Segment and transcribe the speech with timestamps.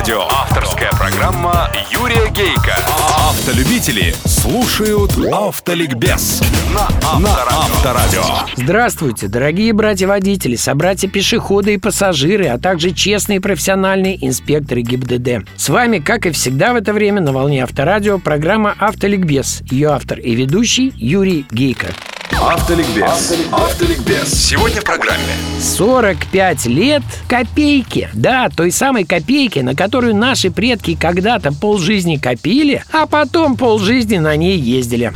[0.00, 0.28] Авторадио.
[0.30, 2.74] Авторская программа Юрия Гейка.
[3.18, 6.40] Автолюбители слушают Автоликбез
[6.74, 8.22] на Авторадио.
[8.56, 15.46] Здравствуйте, дорогие братья-водители, собратья-пешеходы и пассажиры, а также честные профессиональные инспекторы ГИБДД.
[15.56, 19.62] С вами, как и всегда в это время, на волне Авторадио программа «Автоликбез».
[19.70, 21.88] Ее автор и ведущий Юрий Гейко.
[22.38, 23.34] Автоликбез.
[23.52, 24.48] Автоликбез.
[24.48, 25.34] Сегодня в программе.
[25.60, 28.08] 45 лет копейки.
[28.14, 34.36] Да, той самой копейки, на которую наши предки когда-то полжизни копили, а потом полжизни на
[34.36, 35.12] ней ездили.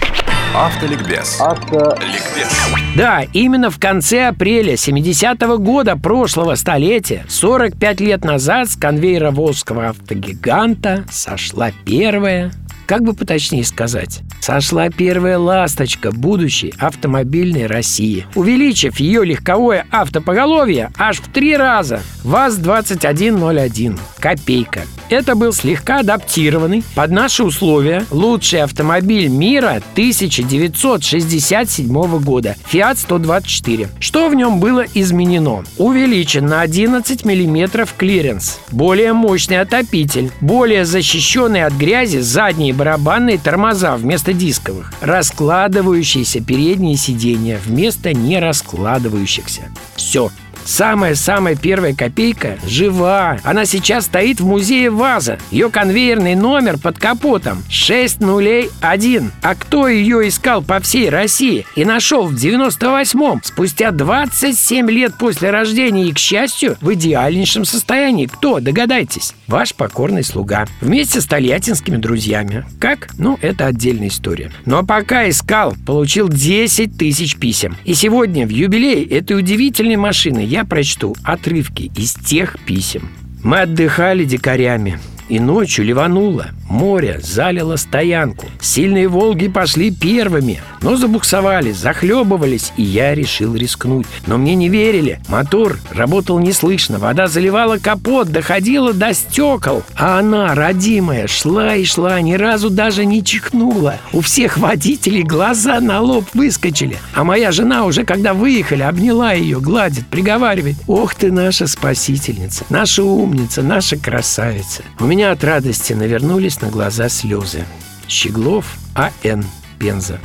[0.54, 1.40] Автоликбез.
[1.40, 2.52] Автоликбез.
[2.96, 9.88] Да, именно в конце апреля 70-го года прошлого столетия, 45 лет назад с конвейера Волжского
[9.88, 12.52] автогиганта сошла первая
[12.86, 21.18] как бы поточнее сказать, сошла первая ласточка будущей автомобильной России, увеличив ее легковое автопоголовье аж
[21.18, 22.00] в три раза.
[22.24, 23.98] ВАЗ-2101.
[24.18, 24.82] Копейка.
[25.14, 33.90] Это был слегка адаптированный под наши условия лучший автомобиль мира 1967 года Fiat 124.
[34.00, 35.62] Что в нем было изменено?
[35.78, 43.96] Увеличен на 11 мм клиренс, более мощный отопитель, более защищенный от грязи задние барабанные тормоза
[43.96, 49.70] вместо дисковых, раскладывающиеся передние сиденья вместо нераскладывающихся.
[49.94, 50.32] Все,
[50.64, 53.38] Самая-самая первая копейка жива.
[53.44, 55.38] Она сейчас стоит в музее ВАЗа.
[55.50, 59.32] Ее конвейерный номер под капотом 601.
[59.42, 65.50] А кто ее искал по всей России и нашел в 98-м, спустя 27 лет после
[65.50, 68.26] рождения и, к счастью, в идеальнейшем состоянии?
[68.26, 68.60] Кто?
[68.60, 69.34] Догадайтесь.
[69.46, 70.66] Ваш покорный слуга.
[70.80, 72.64] Вместе с тольяттинскими друзьями.
[72.80, 73.08] Как?
[73.18, 74.50] Ну, это отдельная история.
[74.64, 77.76] Но пока искал, получил 10 тысяч писем.
[77.84, 83.10] И сегодня, в юбилей этой удивительной машины, я прочту отрывки из тех писем.
[83.42, 86.48] Мы отдыхали дикарями, и ночью ливануло.
[86.68, 88.46] Море залило стоянку.
[88.60, 94.06] Сильные «Волги» пошли первыми, но забуксовали, захлебывались, и я решил рискнуть.
[94.26, 95.20] Но мне не верили.
[95.28, 99.82] Мотор работал неслышно, вода заливала капот, доходила до стекол.
[99.96, 103.96] А она, родимая, шла и шла, ни разу даже не чихнула.
[104.12, 106.96] У всех водителей глаза на лоб выскочили.
[107.14, 110.76] А моя жена уже, когда выехали, обняла ее, гладит, приговаривает.
[110.86, 114.82] «Ох ты наша спасительница, наша умница, наша красавица».
[114.98, 117.64] У меня от радости навернулись на глаза слезы.
[118.08, 119.44] Щеглов А.Н.
[119.78, 120.18] Пенза.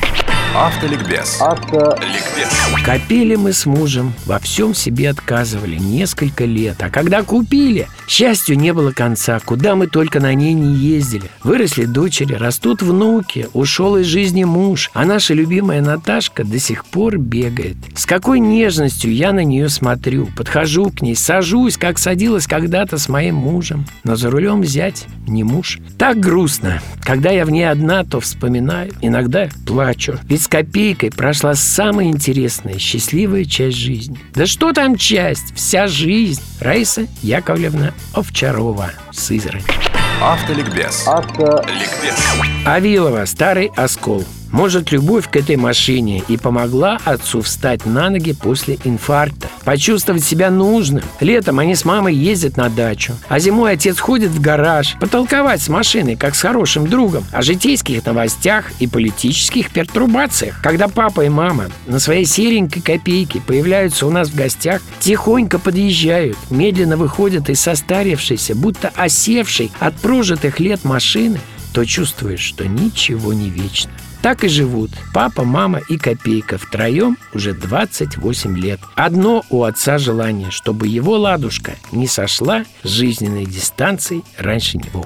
[0.55, 1.39] Автоликбез.
[1.39, 2.49] Автоликбез.
[2.83, 6.77] Копили мы с мужем, во всем себе отказывали несколько лет.
[6.81, 11.29] А когда купили, счастью не было конца, куда мы только на ней не ездили.
[11.43, 17.17] Выросли дочери, растут внуки, ушел из жизни муж, а наша любимая Наташка до сих пор
[17.17, 17.77] бегает.
[17.95, 23.09] С какой нежностью я на нее смотрю, подхожу к ней, сажусь, как садилась когда-то с
[23.09, 23.85] моим мужем.
[24.03, 25.79] Но за рулем взять не муж.
[25.97, 26.81] Так грустно.
[27.03, 30.17] Когда я в ней одна, то вспоминаю, иногда плачу.
[30.23, 34.19] Ведь с копейкой прошла самая интересная, счастливая часть жизни.
[34.33, 35.55] Да что там часть?
[35.55, 36.41] Вся жизнь.
[36.59, 39.63] Раиса Яковлевна Овчарова, Сызрань.
[40.21, 41.07] Автоликбез.
[41.07, 42.17] Автоликбез.
[42.65, 44.25] Авилова, Старый Оскол.
[44.51, 50.49] Может, любовь к этой машине и помогла отцу встать на ноги после инфаркта, почувствовать себя
[50.49, 51.03] нужным.
[51.19, 55.69] Летом они с мамой ездят на дачу, а зимой отец ходит в гараж, потолковать с
[55.69, 60.59] машиной, как с хорошим другом, о житейских новостях и политических пертурбациях.
[60.61, 66.37] Когда папа и мама на своей серенькой копейке появляются у нас в гостях, тихонько подъезжают,
[66.49, 71.39] медленно выходят из состарившейся, будто осевшей от прожитых лет машины,
[71.73, 73.91] то чувствуешь, что ничего не вечно.
[74.21, 78.79] Так и живут папа, мама и копейка втроем уже 28 лет.
[78.95, 85.05] Одно у отца желание, чтобы его ладушка не сошла с жизненной дистанцией раньше него.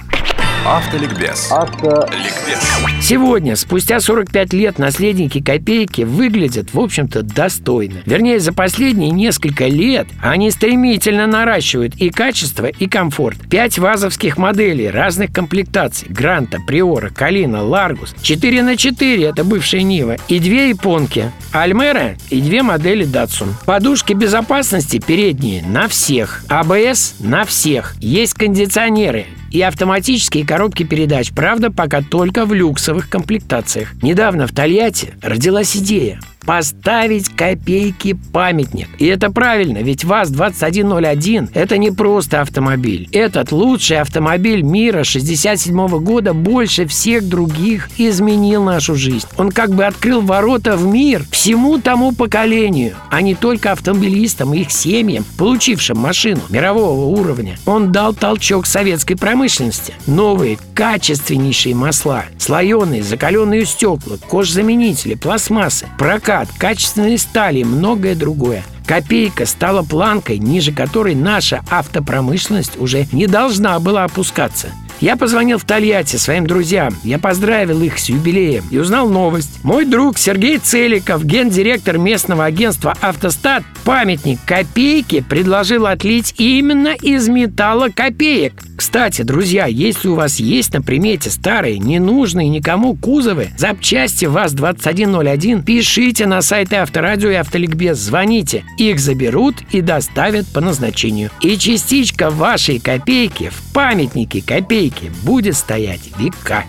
[0.66, 1.51] Автоликбез.
[1.51, 2.62] Автоликбез.
[3.01, 8.00] Сегодня, спустя 45 лет, наследники копейки выглядят, в общем-то, достойно.
[8.06, 13.38] Вернее, за последние несколько лет они стремительно наращивают и качество, и комфорт.
[13.50, 16.07] Пять вазовских моделей разных комплектаций.
[16.10, 18.16] Гранта, Приора, Калина, Ларгус.
[18.21, 20.16] 4 на 4 это бывшая Нива.
[20.30, 21.30] И две японки.
[21.51, 23.50] Альмера и две модели Датсун.
[23.66, 26.45] Подушки безопасности передние на всех.
[26.48, 27.95] АБС на всех.
[28.00, 33.94] Есть кондиционеры и автоматические коробки передач, правда, пока только в люксовых комплектациях.
[34.02, 38.88] Недавно в Тольятти родилась идея поставить копейки памятник.
[39.00, 43.07] И это правильно, ведь ВАЗ-2101– это не просто автомобиль.
[43.12, 49.28] Этот лучший автомобиль мира 67 года больше всех других изменил нашу жизнь.
[49.38, 54.62] Он как бы открыл ворота в мир всему тому поколению, а не только автомобилистам и
[54.62, 57.57] их семьям, получившим машину мирового уровня.
[57.66, 59.94] Он дал толчок советской промышленности.
[60.07, 68.63] Новые, качественнейшие масла, слоеные, закаленные стекла, кожзаменители, пластмассы, прокат, качественные стали и многое другое.
[68.85, 74.69] Копейка стала планкой, ниже которой наша автопромышленность уже не должна была опускаться.
[75.00, 76.95] Я позвонил в Тольятти своим друзьям.
[77.03, 79.62] Я поздравил их с юбилеем и узнал новость.
[79.63, 87.89] Мой друг Сергей Целиков, гендиректор местного агентства «Автостат», памятник копейки предложил отлить именно из металла
[87.89, 88.53] копеек.
[88.75, 96.25] Кстати, друзья, если у вас есть на примете старые, ненужные никому кузовы, запчасти ВАЗ-2101, пишите
[96.25, 98.64] на сайты Авторадио и Автоликбез, звоните.
[98.78, 101.30] Их заберут и доставят по назначению.
[101.42, 106.64] И частичка вашей копейки в памятнике копейки будет стоять века.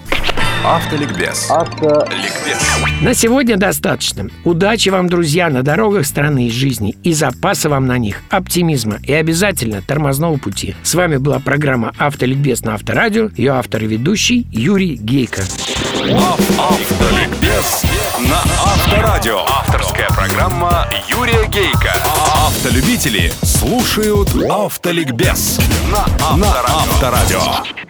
[0.64, 1.50] Автоликбез.
[1.50, 2.58] Автоликбез.
[3.02, 4.30] На сегодня достаточно.
[4.44, 9.12] Удачи вам, друзья, на дорогах страны и жизни и запаса вам на них оптимизма и
[9.12, 10.74] обязательно тормозного пути.
[10.82, 13.28] С вами была программа «Автоликбез» на Авторадио.
[13.36, 15.42] Ее автор и ведущий Юрий Гейко.
[16.62, 17.82] Автоликбез
[18.20, 19.40] на Авторадио.
[19.40, 21.92] Авторская программа Юрия Гейка.
[22.46, 25.60] Автолюбители слушают Автоликбез
[25.92, 26.06] на
[26.66, 27.83] Авторадио.